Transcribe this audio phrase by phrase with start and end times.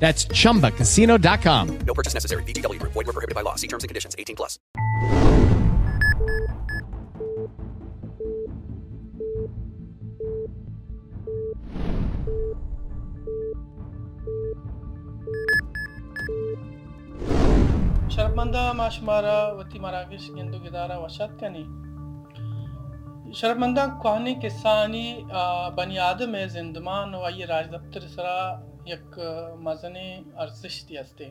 [0.00, 1.78] That's ChumbaCasino.com.
[1.86, 2.42] No purchase necessary.
[2.42, 2.82] BGW.
[2.82, 3.54] Void were prohibited by law.
[3.54, 4.16] See terms and conditions.
[4.18, 4.58] 18 plus.
[18.14, 21.64] શરમંદા માછમારા વતી મારા આગળ ગેંદુ ગિદારા વશત કની
[23.32, 25.26] શરમંદા કહાની કિસ્સાની
[25.74, 26.48] બની આદમ એ
[28.90, 29.16] यक
[29.60, 31.26] मजने अर्जिश असते।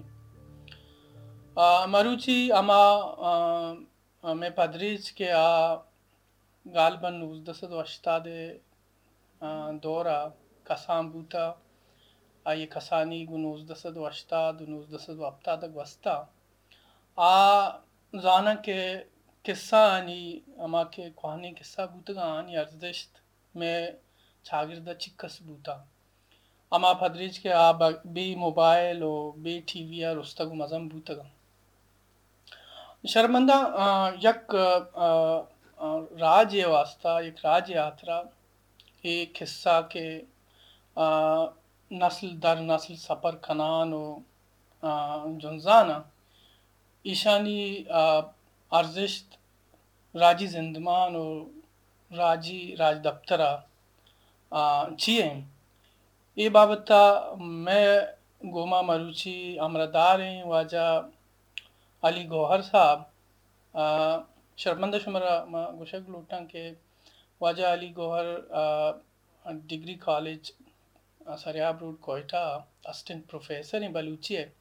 [1.87, 2.81] मरुची अमा
[4.33, 5.75] में पदरीज के आ,
[6.65, 8.25] गालबन उजदसद वश्ताद
[9.83, 10.19] दौरा
[10.67, 11.45] कसाम बूता
[12.47, 16.15] आ, ये कसानी गुनूजदसद वश्ताद उनूजदसद वफ्ताद वस्ता।
[17.17, 17.33] आ,
[18.15, 18.79] जाना के
[19.45, 23.21] किस्सा आनी, अमा के कहानी किस्सा बूतगा आनी अर्जिश्त
[23.55, 23.97] में
[24.45, 25.75] छागिरदा चिक्कस बूता।
[26.71, 31.29] बी मोबाइल और बी टीवी और उस्तगु मजम बूतगा
[33.03, 33.57] शर्मंदा
[34.23, 34.47] यक
[36.21, 38.23] राज्य वास्ता, एक राज्य यात्रा,
[39.05, 40.07] एक हिस्सा के
[41.91, 46.03] नस्ल, दर नस्ल, सफ़र, कनान और जुनजाना,
[47.05, 47.85] ईशानी
[48.71, 49.37] अर्जिश्त,
[50.15, 53.55] राज़ी जिंदमान और राज़ी राज दफ्तरा
[54.99, 55.29] छिए
[56.37, 60.85] बाबता मैं गोमा मरुची, अमरदार हैं वाजा
[62.03, 63.05] अली गौहर साहब
[64.57, 65.33] शर्मंदा शुमरा
[65.77, 66.69] गुशक लूटा के
[67.41, 68.27] वाजा Ali Gohar
[69.67, 70.51] degree college
[71.21, 72.43] Sariab road Quetta,
[72.87, 74.53] assistant professor हैं, बलूची है।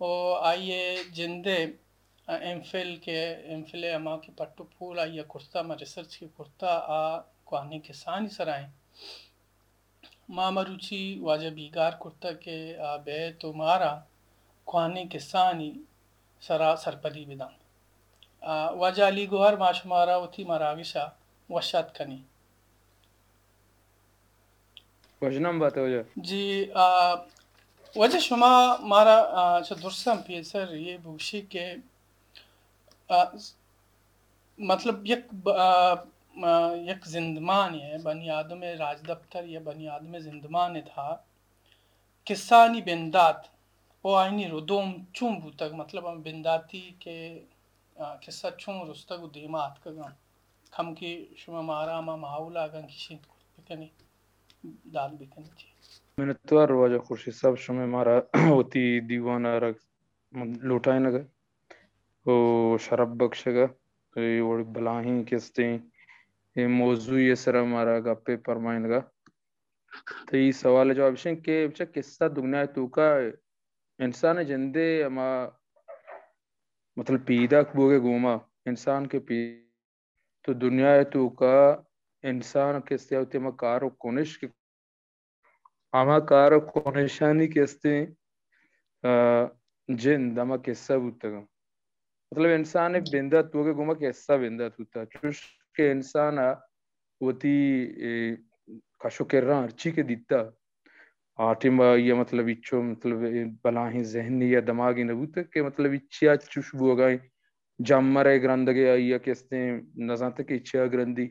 [0.00, 1.56] और आइए जिंदे
[2.28, 3.20] एम फिल के,
[3.54, 7.16] एम फिल अमा के पट्टू फूल आइए कुर्ता, में रिसर्च के कुर्ता, आ
[7.50, 8.70] कहानी के सानी सराएँ
[10.28, 13.90] माँ मरुचि वाजा बीगार कुर्ता के आ बे तो मारा
[14.66, 15.70] कहानी के सानी
[16.42, 17.50] सरा सरपली बिदा
[18.76, 21.04] वाजा अली गोहर माशमारा उथी मरागिशा
[21.50, 22.22] वशात कनी।
[25.22, 25.86] वजनम बात हो
[26.20, 26.42] जी
[27.96, 28.52] वजह शुमा
[28.84, 29.16] मारा
[29.70, 31.66] दुरसम पेसर ये बुशी के
[33.10, 33.24] आ,
[34.58, 35.28] मतलब यक
[36.38, 41.08] यक जिंदमान है, बनी आदम राज दफ्तर, या बनी आदम जिंदमान था।
[42.26, 43.48] किस्सानी बिंदात
[44.04, 47.18] ओ आईनी रुदोम चूम बूतक मतलब हम बिंदाती के
[47.96, 50.12] किस्सा चूम रुस्तक दीमात का
[50.72, 53.90] खम की शुमा मारा, मा माउला गन किसी बिकनी
[54.92, 55.74] दाल बिकनी चाहिए
[56.18, 59.76] मैंने तो रोजा खुशी सब शुमे मारा, होती दीवाना रख
[60.62, 61.22] लुटाए नगा
[62.26, 63.68] ओ शरब बख्शगा
[64.16, 65.64] ये वो बलाही किस्ते
[66.56, 68.98] ये मौजू, ये सर हमारा गप्पे परमाइनगा
[70.30, 73.08] तो ये सवाल जवाब के, बच्चा, किस्सा दुनिया तू का
[73.98, 75.28] इंसान जिंदे अमा
[76.96, 79.40] मतलब पीदा बोगे घूमा, इंसान के पी
[80.44, 81.56] तो दुनिया तू का
[82.24, 84.48] इंसान किस्ते होते मा कार कोनिश के
[85.92, 88.14] ama cara koneshani keste
[89.88, 95.40] जिंद अमा किस्सा बुतगा मतलब इंसान बिंदा तो के गुमा किस्सा बिंदा तुता चुश।
[95.78, 96.38] के इंसान
[97.20, 97.56] वती
[99.02, 100.40] कशो के रहा अर्ची के दिता
[101.38, 103.22] आटिम ये मतलब इच्छो मतलब
[103.64, 107.18] बलाही जहनी या दिमागी नबूत के मतलब इच्छा चुश बुगाई
[107.80, 109.60] जमरे ग्रंदगे आइया किस्ते
[110.10, 111.30] नजात के इच्छा ग्रंदी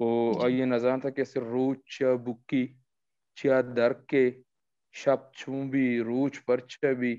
[0.00, 0.10] ओ
[0.44, 2.64] आइए नजात के से रोच बुक्की
[3.36, 4.42] chia darke
[4.94, 7.14] shab chumbi ruch parchabi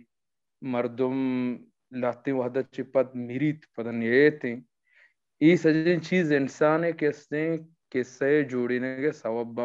[0.61, 1.17] mardum
[1.91, 4.53] लाते वहदत चिपत मिरित पदन ये थे
[5.41, 7.45] ये सजिन चीज़ इंसान है किसने
[7.91, 9.59] किससे जोड़ने के सबब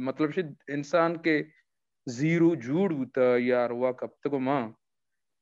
[0.00, 1.40] मतलब इंसान के
[2.06, 4.62] ज़ीरो जूड़ होता यार हुआ कब तक माँ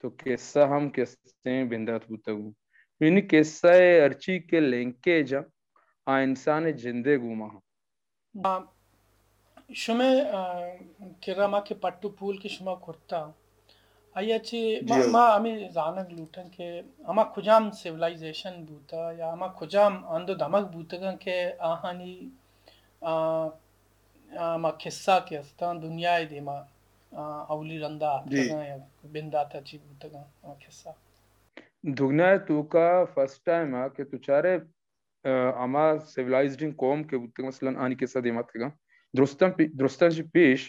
[0.05, 2.53] तो कैसा हम कैसे बिंदात बुतगु
[3.01, 5.35] यानी कैसा है अर्ची के लिंकेज
[6.07, 7.49] आ इंसान जिंदे गुमा
[9.77, 10.11] शुमे
[11.25, 13.21] किरामा के पट्टू पूल की शुमा कुर्ता
[14.17, 14.61] मा जी
[15.13, 16.69] मा आमी जानक लूटन के
[17.11, 21.37] आमा खुजाम सिविलाइजेशन बूता या आमा खुजाम आंदो धमक बूतगन के
[21.71, 22.15] आहानी
[23.03, 23.13] आ,
[24.31, 26.57] आमा किस्सा के अस्ता दुनिया देमा
[27.13, 27.23] आ,
[27.55, 28.77] अवली रंदा या
[29.15, 30.95] बिंदा तची बूतगन आ किस्सा
[32.01, 34.55] दुगना तुका फ़र्स्ट टाइम आ कि तुचारे
[35.65, 38.69] अमा सिविलाइज्ड कौम के बुतग मसलन आनी किस्सा देमत का
[39.15, 40.69] दुरुस्तन दुरुस्तन जी पेश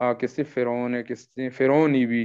[0.00, 2.24] आ किस्से फिरौन है किस्से फिरौनी भी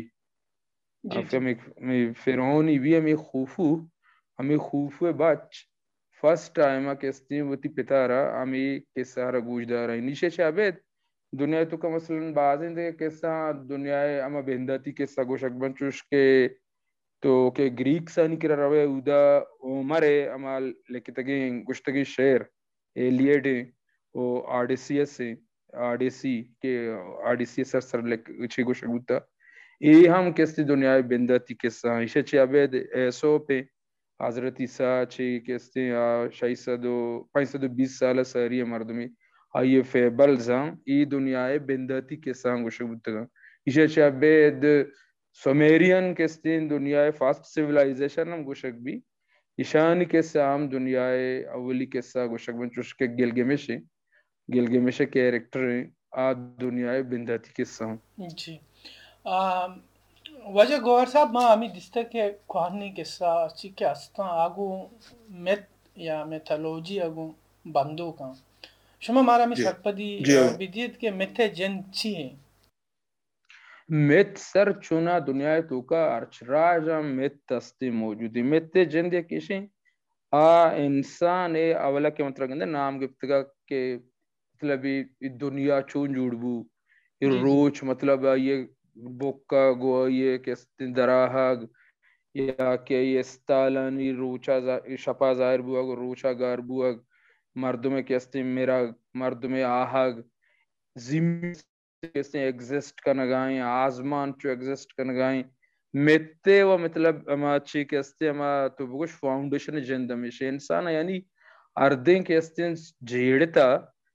[1.03, 3.67] हमें हमें फिरौनी भी हमें खूफू
[4.39, 5.65] हमें खूफू बच
[6.23, 10.79] फ़र्स्ट टाइम आ किस्से वती पितारा हमें किस्सा गूजदार है नीचे चाबेद
[11.33, 13.31] दुनिया तो का मसलन बाजें दे किस्सा
[13.67, 16.25] दुनिया अमा बेंदाती किस्सा गोशक बंचुश के
[17.23, 19.21] तो के ग्रीक सन किरा रवे उदा
[19.71, 22.45] उमरे अमाल लेकितगी गुश्तगी शेर
[22.95, 23.47] एलियड
[24.15, 24.27] ओ
[24.59, 26.73] आरडीसीएस से आरडीसी के
[27.29, 29.19] आरडीसीएस सर लेक छी गुशगुता
[29.81, 32.75] ए हम किस्ती दुनिया बिंदती किस्सा इशे ची अबेद
[33.05, 33.57] ऐसो पे
[34.19, 35.89] हज़रत ईसा ची किस्ती
[36.39, 36.95] शाइसदो
[37.33, 39.07] पाइसदो बीस साल सरी मर्दमी
[39.55, 43.25] आइए फेबल जां ई दुनिया बिंदती किस्सा गुशगुता
[43.67, 44.67] इशे ची अबेद
[45.41, 49.01] सुमेरियन के स्तीन दुनिया फास्ट सिविलाइजेशन हम गुशक भी।
[49.59, 51.03] ईशान के साम दुनिया
[51.55, 53.69] अवली के सा गुशक बन चुश के गिलगेमिश
[54.49, 55.65] गिलगेमिश कैरेक्टर
[56.19, 58.59] आ दुनिया बिंदाती के साम जी।
[60.53, 64.67] वजह गौर साहब माँ आमी दिसता के कहानी किस्सा अच्छी के अस्ता आगु
[65.45, 65.63] मेथ
[65.97, 67.25] या मेथोलॉजी आगु
[67.65, 68.33] बंदू का?
[69.01, 70.11] शुमा मारा मी सकपदी
[70.57, 72.29] विदित के मेथे जन ची है।
[73.89, 79.55] मेथ सर चुना दुनिया तो का अर्चराजा मेथ तस्ती मौजूदी मेथ जिंदे किसी
[80.33, 83.81] आ इंसान ए अवला के मतलब नाम गिफ्तगा के
[84.63, 86.59] मतलब दुनिया चून जुड़बू
[87.23, 88.55] रोच मतलब ये
[88.97, 90.37] बोका गो ये
[90.81, 91.67] दराहग
[92.35, 96.93] या के ये स्तालन ये रोचा जा- ये शपा ज़ाहिर बुआ गो रोचा गार बुआ
[97.55, 98.79] मर्द में अस्ति मेरा
[99.17, 100.23] मर्दुमे आहग।
[100.97, 101.53] जिम
[102.03, 105.43] कैसे एग्जिस्ट करना गाएँ आसमान चो एग्जिस्ट करना गाएँ।
[105.93, 110.87] मेते व मतलब अमा अच्छी के अस्ते अमा तो बुकुश फाउंडेशन जिंद में शे इंसान
[110.87, 111.21] यानी
[111.77, 112.73] अर्धे के अस्ते
[113.11, 113.67] जेड़ता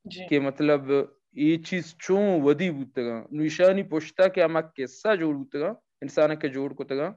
[0.07, 0.89] जी। के मतलब
[1.37, 6.73] ये चीज़ चो वदी बुतगा निशानी पुछता के अमा कैसा जोड़ बुतगा इंसान के जोड़
[6.73, 7.09] को तगा।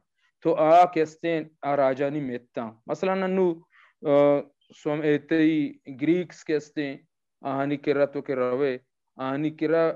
[0.45, 1.31] तो आ कैसे
[1.65, 3.53] आ राजानी मेत्ता मसला नन्नु
[4.73, 5.39] स्वम एते
[5.99, 6.87] ग्रीक्स कैसे
[7.41, 8.79] आहानी किरा तो के रवे
[9.17, 9.89] आहानी किरा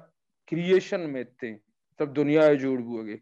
[0.48, 1.54] क्रिएशन में थे
[2.00, 3.20] तब दुनिया जोड़ बुगे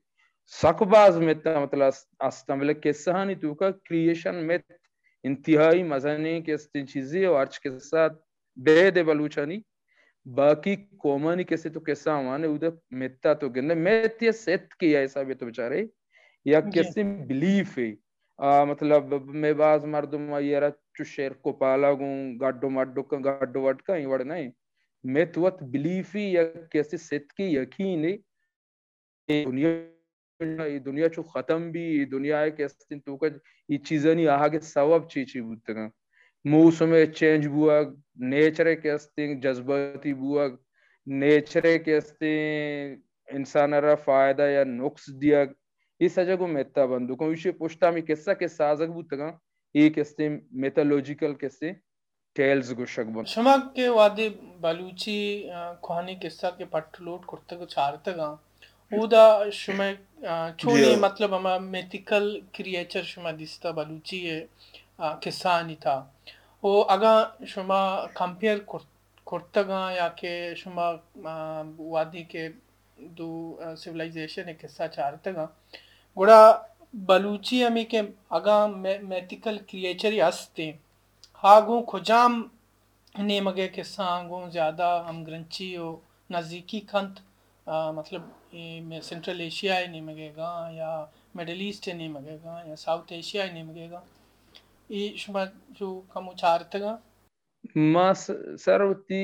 [0.53, 1.93] सकबाज में था मतलब
[2.23, 4.59] आस्ता मतलब नहीं तू का क्रिएशन में
[5.23, 8.09] इंतहाई मजाने के चीज़ें और अर्च के साथ
[8.61, 9.63] बलूचानी
[10.27, 15.23] बाकी कॉमन कैसे तो कैसा माने उधर मेत्ता तो गंदे मेत ये सेट किया ऐसा
[15.23, 15.89] भी तो बेचारे
[16.47, 17.97] या कैसे बिलीफ है
[18.41, 23.69] आ, मतलब मैं बाज मर्दुम यारा चु शेर को पाला गूं गाडो माडो का गाडो
[23.69, 24.51] वट का वड़ नहीं।
[25.05, 28.11] मैं तुवत बिलीफ ही या कैसे सेट की यकीन है
[29.31, 33.27] ये दुनिया ये दुनिया चो खत्म भी ये दुनिया है कैसे तो का
[33.69, 35.91] ये चीज़ें नहीं आगे सवब चीची बुतगा
[36.45, 37.87] ಮೂಸಮೇಚೇಂಜ್ ಬುವಾಗ
[38.31, 40.51] ನೇಚರೇ ಕೆಸ್ತಿ ಜಜ್ಬಾತಿ ಬುವಾಗ
[41.07, 42.33] ನೇಚರೇ ಕೆಸ್ತಿ
[43.27, 45.49] ಇನ್ಸಾನರ ಫಾಯ್ದಾ ಯಾ ನುಕ್ಸ್ ದಿಯಾಗ
[46.01, 49.23] ಈ ಸಜಗು ಮೆತ್ತ ಬಂದು ವಿಷಯ ಪುಷ್ಟಾಮಿ ಕೆಸ್ಸ ಕೆಸ್ಸ ಆಜಗ್ ಬುತ್ತಗ
[49.75, 50.27] ಈ ಕೆಸ್ತಿ
[50.63, 51.71] ಮೆಥಾಲೋಜಿಕಲ್ ಕೆಸ್ತಿ
[52.35, 54.27] टेल्स गुशक बन शमक के वादे
[54.61, 55.15] बालूची
[55.83, 58.27] कहानी किस्सा के पट लोड कुर्ते को चारते गा
[58.91, 59.89] उदा शुमे
[60.55, 64.39] छोनी मतलब हम मेथिकल क्रिएचर शुमा दिसता बालूची है
[65.23, 65.77] किस्सानि
[66.63, 67.81] वो अगर शुमा
[68.17, 68.59] कंपेयर
[69.27, 72.47] कुर्तगा या के शुमा वादी के
[73.17, 73.29] दो
[73.61, 75.45] सिविलाइजेशन एक किस्सा चारतगा
[76.17, 76.41] गुड़ा
[76.93, 77.97] बलूची अमी के
[78.31, 80.67] अगा मे, मेथिकल क्रिएचर ही हस्ते
[81.43, 82.43] हागू खुजाम
[83.15, 85.89] ने मगे किस्सा आगू ज़्यादा हम ग्रंची हो
[86.29, 87.19] नज़दीकी खंत
[87.67, 88.31] आ, मतलब
[89.03, 93.51] सेंट्रल एशिया ही नहीं मगेगा या मिडल ईस्ट ही नहीं मगेगा या साउथ एशिया ही
[93.51, 94.03] नहीं मगेगा।
[94.91, 96.99] i suma su kamu chartaga
[97.75, 98.29] mas
[98.63, 99.23] sarvati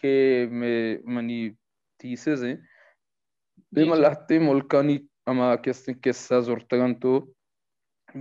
[0.00, 0.14] ke
[0.50, 0.72] me
[1.04, 1.54] mani
[1.98, 2.58] thesis hain
[3.72, 7.12] bemal ahte mulkani ama kes kessa zurtaganto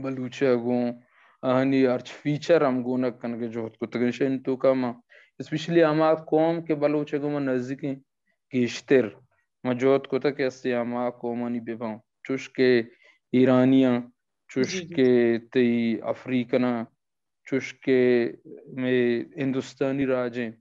[0.04, 1.02] baluchagon
[1.42, 4.90] ahani arch feature am gona kange jo kutganishin to kama
[5.40, 8.02] especially ama kom ke baluchagon nazdike
[8.52, 9.06] gishter
[9.64, 12.70] majot kutak asti ama komani bebam chushke
[13.34, 14.04] iraniya
[14.50, 16.88] chush ke अफ्रीकना
[17.48, 18.38] afrikana
[18.76, 20.54] में हिंदुस्तानी raje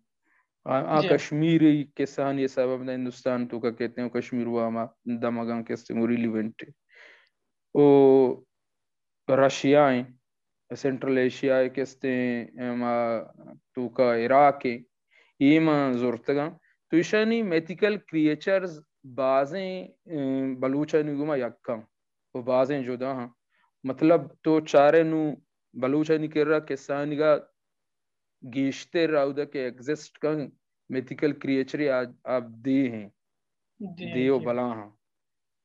[0.66, 5.54] आ कश्मीरी किसान ये सब अपना हिंदुस्तान तो का कहते हैं कश्मीर हुआ हमा दमागा
[5.54, 6.74] हैं। रिलीवेंट
[7.74, 8.42] ओ
[9.30, 10.18] रशिया है
[10.76, 11.68] सेंट्रल एशिया है
[12.04, 13.24] हैं
[13.74, 14.84] तो का इराक है
[15.40, 16.48] ये माँ जोरतगा
[16.90, 19.94] तो ईशानी मेथिकल क्रिएचर्स बाजें
[20.60, 21.74] बलूचा निगुमा यक्का
[22.34, 23.35] वो बाजें जुदा हाँ
[23.86, 25.20] मतलब तो चारे नु
[25.74, 27.34] बलूचा निकरा किसान का
[28.42, 30.48] गिश्ते राउदा के एग्जिस्ट kan
[30.90, 33.10] mythical creature आप दे हैं।
[33.80, 34.92] देव बला हाँ।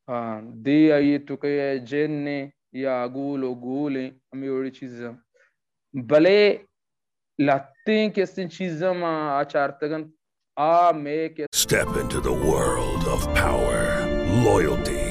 [0.07, 2.39] हाँ दे आइए तो कहे जैन ने
[2.75, 5.03] या अगूल और गूल है हमें बड़ी चीज़
[5.93, 6.37] भले
[7.39, 10.09] लाते हैं कैसे चीज़ आचार तगन
[10.57, 13.79] आ मैं के Step into the world of power,
[14.45, 15.10] loyalty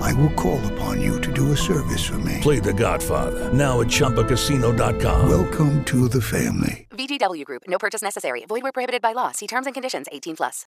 [0.00, 2.38] I will call upon you to do a service for me.
[2.40, 3.52] Play the Godfather.
[3.52, 5.28] Now at Chumpacasino.com.
[5.28, 6.86] Welcome to the family.
[6.90, 7.62] VGW Group.
[7.68, 8.44] No purchase necessary.
[8.46, 9.32] Void where prohibited by law.
[9.32, 10.66] See terms and conditions 18 plus.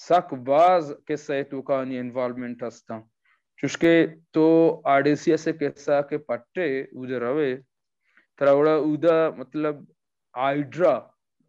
[0.00, 3.02] सक बाज के सैतु का involvement हस्ता
[3.58, 3.94] चुस्के
[4.34, 4.44] तो
[4.86, 7.54] आडेसिया से कैसा के पट्टे उधर रवे
[8.38, 9.86] तरवड़ा उदा मतलब
[10.34, 10.94] आइड्रा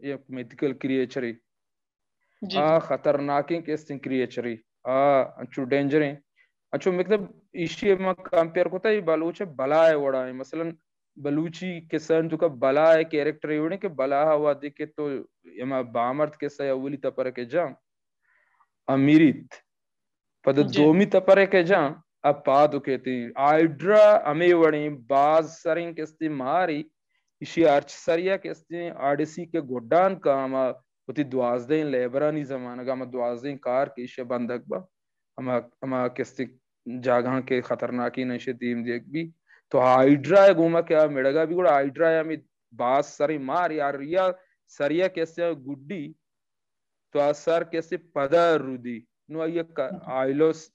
[0.01, 1.33] ये मिथिकल क्रिएचर
[2.41, 4.47] आ खतरनाक केस्टिंग क्रिएचर
[4.87, 6.21] आ अंचु डेंजर है
[6.73, 7.27] अच्छो मतलब
[7.65, 10.73] इशी में कंपेयर कोता ये बलूच बला है वड़ा है मसलन
[11.17, 15.09] बलूची के सन तुका बला है कैरेक्टर योने के बला हवा देखे तो
[15.59, 17.65] यमा बामर्थ के सय अवली तपर के जा
[18.87, 19.59] अमीरित
[20.45, 21.83] पद दोमी तपर के जा
[22.23, 26.83] अब पादु कहती आइड्रा अमे वणी बाज सरिंग केस्ती मारी
[27.41, 30.67] इशी आर्च सरिया केस्ती आडिसी के गोडान का अमा
[31.09, 34.77] उती द्वाजदें लेबरानी जमाना का अमा द्वाजदें कार के इशे बंधक बा।
[35.37, 36.45] अमा अमा केस्ती
[36.85, 39.23] जागा के खतरनाकी नशे दीम देख भी।
[39.71, 42.37] तो हाइड्रा है घूमा क्या मेड़गा भी కూడా हाइड्रा है मी
[42.73, 44.31] बास सरी मार यार रिया
[44.71, 46.03] सरिया कैसे गुड्डी
[47.15, 48.95] तो आ सर कैसे पदा रुदी?
[49.31, 49.63] नो आइए
[50.13, 50.69] आइलोस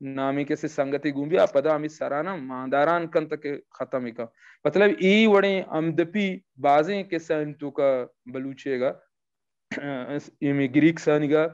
[0.00, 1.36] नामी कैसे संगति गुंबी?
[1.54, 3.42] पदा अमी सराना मांदारान कन तक
[3.76, 4.24] खत्म का।
[4.64, 6.24] मतलब ई वड़े अमदपी
[6.58, 7.90] बाजे के संतु का
[8.32, 8.88] बलूचेगा।
[10.42, 11.44] इमी ग्रीक सनिगा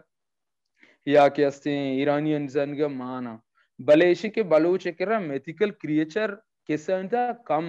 [1.06, 3.40] या के अस्ते ईरानियन सनिगा माना।
[3.80, 7.66] बलेशी के बलूच के मेथिकल क्रिएचर के केसंता कम।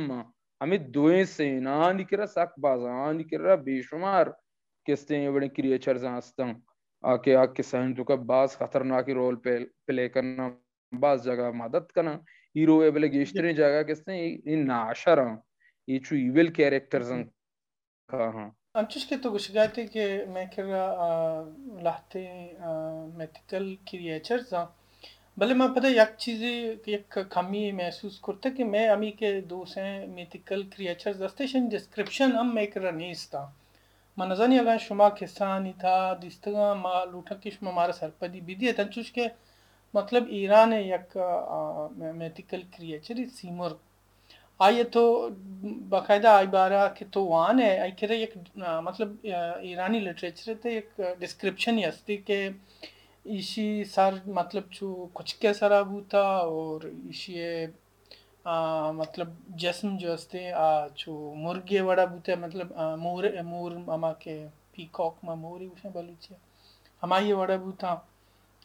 [0.62, 4.34] हमें दुए से ना निकरा सक बाजा निकरा बेशुमार।
[4.86, 6.54] किस्ते बड़े क्रिएचर्स हंसतं
[7.04, 9.58] आके आके सहन का बास खतरनाक रोल पे
[9.88, 10.48] प्ले करना
[10.94, 12.14] बास जगह मदद करना।
[12.56, 15.20] हीरो है बोले गेस्टरी जगह किस्ते इन नाशर
[15.88, 17.10] ये चु इविल कैरेक्टर्स
[18.10, 20.82] का हाँ Antes que tu gostaste que me queira
[21.82, 22.22] lahte
[23.18, 24.54] mythical creatures
[25.38, 26.44] भले मैं पता एक चीज़,
[26.90, 32.54] एक कमी महसूस करते कि मैं अमी के दोस्त हैं मिथिकल क्रिएचर्स दस्तेशन डिस्क्रिप्शन हम
[32.56, 33.14] मैं कर नहीं
[35.12, 39.28] किसानी था, दिस्तगा मा लूटा की शुमा मारा सरपदी बिदी है तंचुश के
[39.94, 41.18] मतलब ईरान एक
[42.16, 43.76] मिथिकल क्रिएचर सीमर।
[44.60, 45.30] आइए तो
[45.92, 48.34] बाकायदा आई बारा कि तो वान है, आई कह एक
[48.84, 49.20] मतलब
[49.66, 52.46] ईरानी लिटरेचर थे एक डिस्क्रिप्शन हस्ती के
[53.26, 57.34] इसी सर मतलब जो कुछ के सरा बूता और इसी
[58.46, 64.12] आ, मतलब जस्म जो असते आ जो मुर्गे वड़ा बूते मतलब आ, मोर मोर अमा
[64.22, 64.38] के
[64.76, 66.38] पीकॉक मा मोरी उसे बलूचिया
[67.04, 67.92] हमारी वड़ा बूता।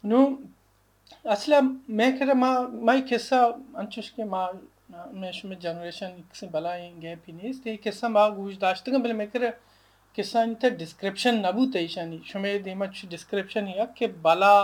[0.05, 0.27] नु
[1.31, 2.53] असला मैं कह रहा
[2.85, 3.43] माई किस्सा
[3.79, 4.47] अंचुश के माँ
[5.15, 9.41] मैं शुमे जनरेशन से बलाई गए पिनीस ते किस्सा माँ गुज दाश्तगा बले मैं कह
[9.41, 9.53] रहा
[10.17, 14.55] किसानिता डिस्क्रिप्शन नबूता ईशानी शुमे देमच डिस्क्रिप्शन या के बला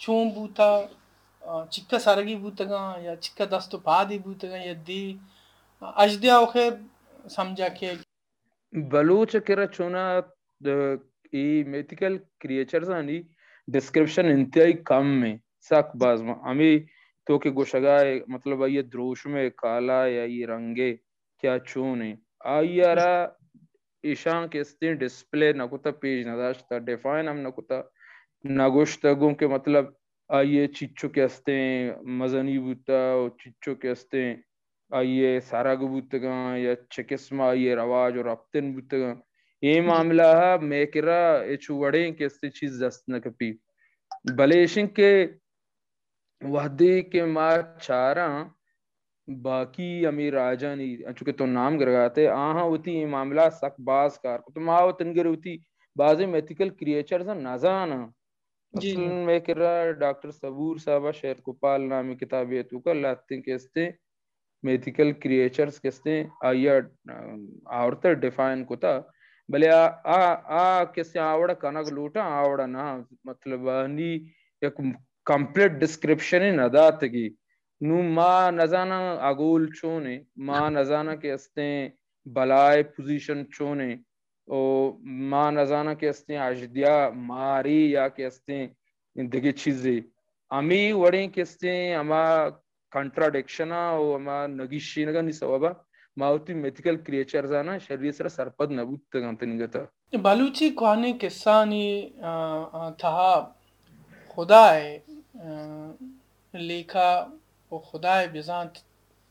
[0.00, 0.68] चूं बूता
[1.74, 2.72] ಚಿಕ್ಕ ಸರಗಿ ಭೂತಗ
[3.06, 5.02] ಯಾ ಚಿಕ್ಕ ದಸ್ತು ಪಾದಿ ಭೂತಗ ಯದ್ದಿ
[6.02, 6.64] ಅಜ್ದ್ಯಾ ಒಖೆ
[7.36, 7.90] ಸಮಜಾಕೆ
[8.72, 9.96] ಬಲೂಚ ಕಿರ ಚುನ
[11.32, 13.18] ಈ ಮಿಥಿಕಲ್ ಕ್ರಿಯೇಚರ್ಸ್ ಅನಿ
[13.68, 16.20] डिस्क्रिप्शन इंतहाई कम में सख बाज
[16.50, 16.72] अमी
[17.26, 17.94] तो के गोशगा
[18.30, 20.90] मतलब ये द्रोश में काला या ये रंगे
[21.42, 22.10] क्या चूने।
[22.48, 23.12] आयारा
[24.04, 27.38] ईशा के स्थिति डिस्प्ले नकुता पेज नदाश्ता डिफाइन हम
[29.34, 29.94] के मतलब
[30.30, 31.54] आइए चिच्चो के हस्ते
[32.18, 34.22] मजनी बूता और चिच्चो के हस्ते
[34.90, 39.10] आइए सारा बूतगा या चिकिस्मा आइए रवाज और अप्तन बूतगा
[39.62, 43.52] ये मामला है मेकरा चुवड़े के हस्ते चीज़ दस्त न कपी।
[44.32, 45.24] बलेशिंग के
[46.42, 47.50] वहदे के मा
[47.82, 48.28] चारा
[49.28, 54.38] बाकी अमीर राजा नहीं। चुके तो नाम गरगाते आहा होती ये मामला सक बाज कार
[54.48, 55.58] तो माओ तनगर होती
[55.96, 58.04] बाजे मेथिकल क्रिएचर्स नजाना
[58.76, 60.78] डॉक्टर सबूर
[61.12, 62.52] शेर गोपाल नामी किताब
[62.96, 63.92] लाते
[64.64, 65.78] मेथिकल क्रिएचर्स
[68.16, 68.92] डिफाइन कोता,
[69.48, 70.84] भले आ आ
[71.20, 72.84] आवड़ कनक लूटा, आवड़ ना
[73.26, 74.12] मतलब नी
[74.62, 74.74] एक
[75.26, 77.26] कंप्लीट डिस्क्रिप्शन ही नदात की।
[77.80, 81.92] नु माँ नजाना अगोल चोने, माँ नजाना के अस्ते
[82.26, 83.42] बलाय पोजीशन
[84.48, 84.58] ओ
[85.30, 88.58] माँ नजाना के अस्ते अजदिया मारी या के अस्ते
[89.16, 90.02] दिगे चीज़ें।
[90.50, 92.22] अमी वड़े के अस्ते अमा
[92.92, 95.70] कंट्राडिक्शन ओ अमा नगिशी नगा निसवाबा
[96.16, 99.76] माउती मेथिकल क्रिएचर्स आना शरीर सर सरपद नबूत गंतनिगत
[100.24, 101.86] बलूची क्वाने किस्सानी
[103.00, 103.30] था
[104.30, 104.86] खुदाए
[106.54, 107.08] लेखा
[107.72, 108.74] वो खुदाए बिजांत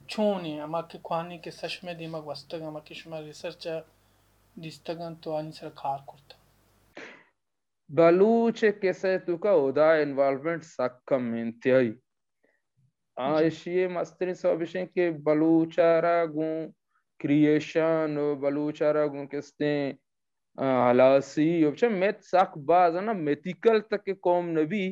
[0.10, 3.68] चूने अमा के क्वाने के सच में दिमाग वस्तग अमा के शुमा रिसर्च
[4.56, 6.38] दिस्तगन आनी सर खार करता
[7.90, 11.94] बलूच कैसे का उदा इन्वॉल्वमेंट सक्कम इंतहाई
[13.18, 16.50] आशिये मस्तरी सबशे के बलूचारा गु
[17.20, 19.74] क्रिएशन बलूचारा गु किसते
[20.58, 21.50] हलासी
[23.20, 24.88] मेथिकल तक के कौम नबी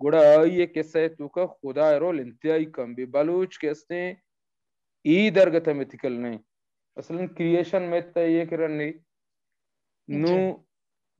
[0.00, 4.00] गुड़ा ये खुदा रोल इंतहाई कम भी बलूच कैसे
[5.04, 6.38] ई दरगत मेथिकल नहीं
[6.98, 8.80] असल क्रिएशन में तो ये करन
[10.08, 10.36] नु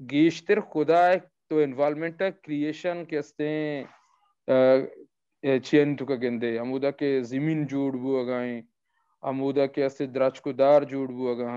[0.01, 3.51] गेश्तर खुदा तो इन्वॉल्वमेंट क्रिएशन कैसे
[5.69, 8.63] चेन तुका गेंदे। अमुदा के ज़मीन जोड़ बु अगाए
[9.23, 11.53] अमुदा के अस्ते द्राचकुदार जोड़ बु अगा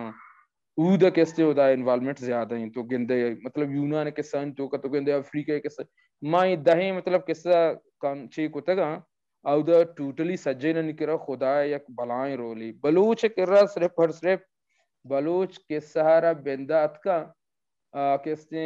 [0.78, 4.78] ऊदा के अस्ते उदा इन्वॉल्वमेंट ज़्यादा है तो गेंदे मतलब यूनान के सन तो का
[4.78, 5.86] तो गेंदे अफ्रीका के सन
[6.24, 8.90] माई दहे मतलब किस्सा कान चे को तगा
[9.46, 14.42] औदा टोटली सज्जे न निकरा खुदा एक बलाएँ रोली। बलूच किरा सिर्फ़ और सिर्फ़
[15.06, 17.18] बलूच के सहारा बेंदात का
[18.24, 18.66] किसने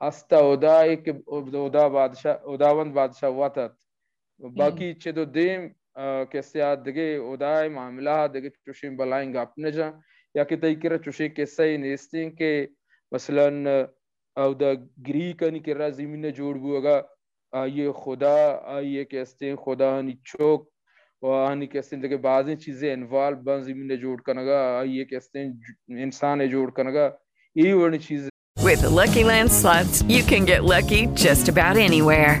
[0.00, 3.66] अस्ता उदा एक उदा बादशाह उदावंत बादशाह हुआ था।
[4.40, 5.68] बाकी इच्छे तो देम
[6.32, 9.92] कैसे दगे उदाय मामला दगे चुशी बलाएँगे अपने जा।
[10.34, 12.52] या कि तई किरा चुशी कैसे ही नेस्ते के
[13.12, 13.66] मसलन
[14.36, 14.72] औदा
[15.08, 16.98] ग्रीक नि किरा ज़मीन जोड़ बुगा
[17.52, 20.68] ये खुदा ये कैसे खुदा निचोक
[21.22, 25.44] वानी कैसे दगे बाज़ चीज़ें इन्वॉल्व बन ज़मीन जोड़ कनगा ये कैसे
[26.02, 27.06] इंसान जोड़ कनगा
[27.56, 32.40] यही वाली चीज़ With the Lucky Land slots, you can get lucky just about anywhere.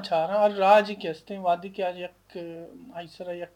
[0.00, 2.36] चारा और राज के हस्ते, वादी के आज एक
[2.96, 3.54] ऐसा एक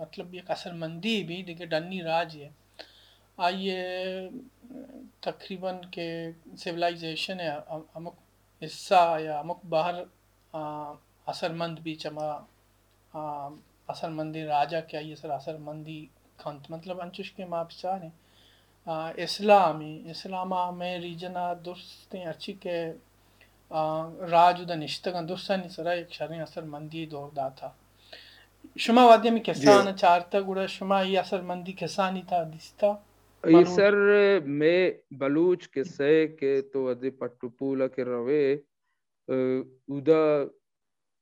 [0.00, 2.50] मतलब एक असरमंदी भी, देखिए, डन्नी राज है।
[3.38, 4.28] आइए,
[5.24, 6.08] तकरीबन के
[6.56, 7.50] सिविलाइजेशन है
[7.96, 8.16] अमुक
[8.62, 9.94] हिस्सा या अमुक बाहर
[11.26, 12.30] असरमंद भी चमा
[13.88, 16.00] असरमंदी राजा क्या ये सर, असरमंदी
[16.40, 17.68] खंत मतलब अंचुश के माँ
[18.02, 18.10] ने
[19.22, 23.09] इस्लामी, इस्लामा में रीजना दुरुस्तें अच्छी के
[23.70, 27.76] rádio da Nishtagan Dussanisara Yakshari Asar था।
[28.78, 32.88] शुमा शुमावाद्य में कैसा आना चाहता गुड़ा शुमा ये असर मंदी कैसा नहीं था दिस्ता।
[33.44, 33.94] ये सर
[34.46, 38.42] मैं बलूच के से के तो अदि पट्टुपूला के रवे
[39.96, 40.22] उदा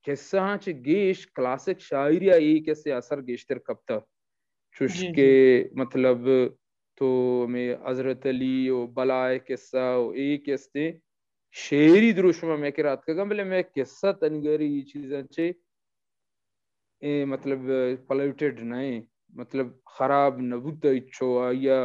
[0.07, 3.99] कैसा च गीश क्लासिक शायरी आई कैसे असर गेश्तर कब था
[4.77, 5.31] चुश के
[5.79, 6.25] मतलब
[6.99, 10.91] तो मैं हज़रत अली ओ बलाए किस्सा ओ ये किस्ते
[11.57, 15.55] शेरी दृश्य में रात का गमले मैं किस्सा तनगरी चीज़ें चे
[17.03, 17.67] ए मतलब
[18.09, 19.03] पॉल्यूटेड नहीं
[19.35, 21.79] मतलब खराब नबूत इच्छो या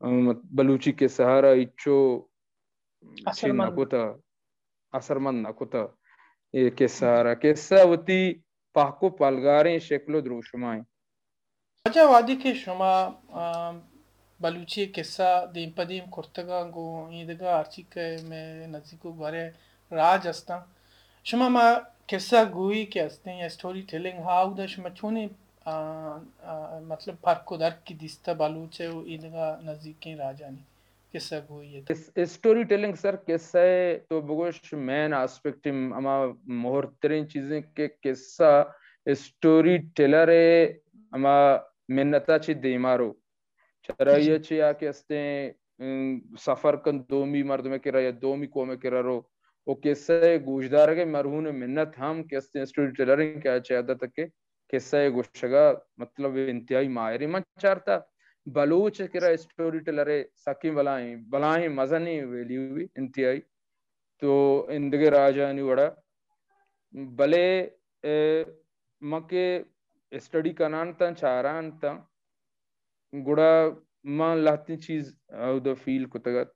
[0.00, 1.98] बलूची के सहारा इच्छो
[3.04, 4.02] नाकुता
[4.92, 5.82] असरमंद नाकुता
[6.54, 8.20] ये के सहारा के सवती
[8.76, 10.82] पाको पालगारे शक्लो द्रोशमाए
[11.86, 12.92] अच्छा वादी के शुमा
[14.40, 19.44] बलूची किस्सा दीम पदीम कुर्तगा गो ईदगा आर्चिक में नजीको घरे
[19.92, 20.56] राज अस्ता
[21.26, 21.64] शुमा मा
[22.08, 25.24] किस्सा गोई के हस्ते या स्टोरी टेलिंग हाउ दश मचूने
[26.86, 30.64] मतलब फ़र्क को दर्क की दिस्ता बालूचे वो इनका नजदीकें राजानी
[31.14, 33.60] किस्सा गोई है स्टोरी टेलिंग सर किस्सा
[34.10, 36.16] तो बगोश मेन एस्पेक्ट अमा
[36.56, 38.50] मोहरतरीन चीज़ें के किस्सा
[39.06, 40.30] स्टोरी टेलर
[41.12, 41.38] अमा
[41.90, 43.16] मिन्नता ची देमारो
[47.10, 47.78] दोमी मर्द में
[48.20, 49.16] दोमी को में किरा रो,
[49.66, 54.24] वो किस्से गोशदार के मरहून मिन्नत हम किस्से स्टोरी टेलरिंग क्या चाहता तक के
[54.70, 55.70] किस्से गोशगा
[56.22, 57.96] इंतहाई मायरी मन चारता,
[58.46, 63.38] बलूच किरा स्टोरी टेलरे सकी बलाएँ बलाएँ मज़ा नहीं वेली हुई इंतहाई।
[64.22, 65.86] तो इंदगे राजा नहीं वड़ा।
[67.16, 67.62] भले
[69.02, 69.48] मके
[70.12, 72.07] स्टडी करना था चारा था
[73.12, 75.10] गुड़ा लाती चीज़
[75.64, 76.52] द फील कुतगत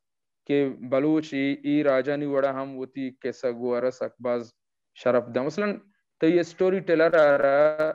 [0.49, 0.59] के
[0.91, 4.53] बलूच ई ई राजानी वड़ा हम वती कैसा गुआरस अकबाज
[4.97, 5.73] शरफ दा। मसलन
[6.21, 7.91] तो ये स्टोरी टेलर आ रहा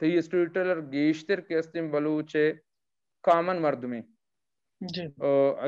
[0.00, 2.32] तो ये स्टोरी टेलर गेश्तर के अस्तिम बलूच
[3.24, 4.02] कामन मर्द में।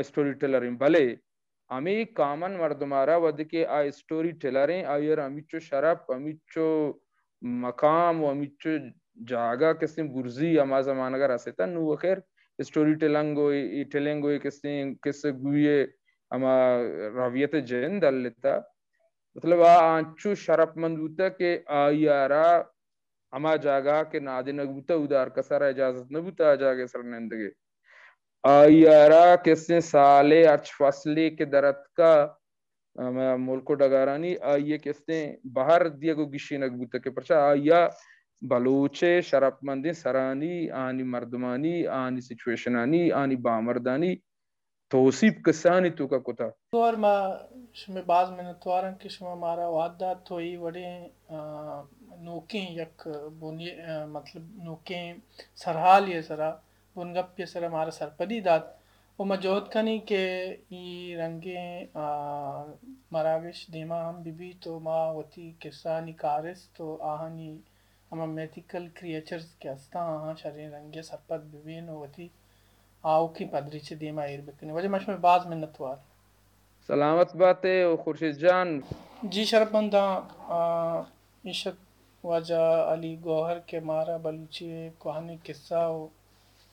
[0.08, 1.04] स्टोरी टेलर भले
[1.70, 6.68] हमें कामन मर्दमारा वद के आ स्टोरी टेलरें आयर अमिचो शरफ अमिचो
[7.42, 8.78] मकाम अमिचो
[9.18, 12.22] जागा किसी बुर्जी अमा जमाना का रसेता नु खैर
[12.58, 14.72] स्टोरी टेलंगो ई टेलेंगो किसी
[15.04, 15.76] किस गुए
[16.30, 16.54] अमा
[17.16, 18.56] रवियत जैन दल लेता।
[19.36, 22.44] मतलब आ आंचू शरफ मंदूता के आयारा
[23.32, 27.50] अमा जागा के नादे नगूता उदार कसरा इजाज़त नबूता जागे सरनंदगे।
[28.44, 32.12] आयारा किसने साले अर्च फसली के दरत का
[33.38, 37.86] मुल्को डगारानी आइए किसने, बाहर दिया को गिशी नगबूता के परचा आया
[38.42, 44.14] बलूचे शरफमंदी सरानी आनी मर्दमानी आनी सिचुएशन आनी बामर्दानी
[44.90, 47.12] तोसीब कसानी तो का कोता तो और मा
[47.76, 50.86] शमे बाज में तोरन कि शमा मारा वादा तो ही बड़े
[52.24, 53.02] नोके यक
[53.40, 53.70] बुनी
[54.14, 55.00] मतलब नोके
[55.64, 56.50] सरहाल ये सरा
[56.96, 58.74] बुनगप ये सरा मारा सरपदी दात
[59.18, 60.24] वो मजोद कनी के
[60.72, 61.62] ई रंगे
[63.14, 66.66] मराविश दीमा हम बीबी तो मा वती किसानी कारिस
[68.12, 72.30] आहानी हम मैथिकल क्रिएचर्स के हस्ता आहा शरीर रंगे सरपद बिबीन वती
[73.04, 75.96] आओकी पदरिच दीमा इरबकनी वजह मश में बाज मिन्नतवार
[76.88, 78.82] सलामत बात है खुर्शीद जान।
[79.24, 80.04] जी शरपंदा
[81.44, 81.78] इशत
[82.24, 84.68] वजह अली गौहर के मारा बलूची
[85.02, 85.82] कहानी किस्सा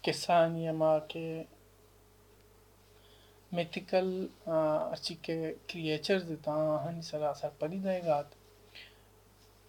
[0.04, 1.28] किस्सा नियमा के
[3.52, 4.08] मिथिकल
[4.48, 5.38] अच्छी के
[5.70, 6.54] क्रिएचर्स देता
[6.86, 8.32] हन सरा सरपदी देगात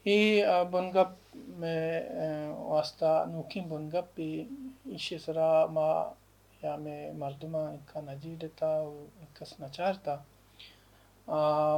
[0.06, 1.16] बुनगप
[1.60, 4.30] में वास्ता नूखी बुनगप भी
[4.94, 5.88] इशे सरा मा
[6.60, 10.14] या में मर्दमा इनका नजीर था इनका नचार था।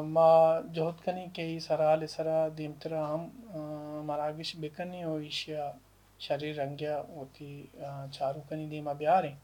[0.05, 5.75] मा जोहत कनी के सराल सरा दीमतरा हम मरागिश बेकनी और ईशिया
[6.21, 9.35] शरीर रंग्या होती चारू कनी दीमा ब्यारे।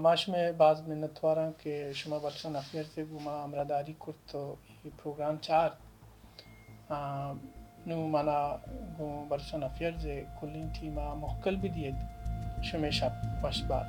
[0.00, 4.46] माश में बाज मिन्नतवारा के शुमा बरसन अफेयर से गुमा अमरादारी कुर तो
[4.84, 5.78] ये प्रोग्राम चार।
[7.86, 8.60] Numara
[8.98, 11.96] Governor's Affairs e Colin Tima Mokkalbidiyed
[12.62, 13.86] Shumesha Başbar.